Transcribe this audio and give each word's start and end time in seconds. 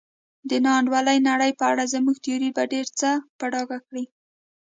د 0.49 0.51
نا 0.63 0.71
انډولې 0.79 1.17
نړۍ 1.29 1.51
په 1.59 1.63
اړه 1.71 1.83
زموږ 1.93 2.15
تیوري 2.25 2.49
به 2.55 2.63
ډېر 2.73 2.87
څه 2.99 3.09
په 3.39 3.45
ډاګه 3.53 3.77
کړي. 3.87 4.03